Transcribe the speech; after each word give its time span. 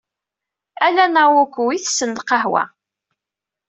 Ala 0.85 1.05
Naoko 1.13 1.61
ay 1.69 1.75
ittessen 1.79 2.11
lqahwa. 2.19 2.63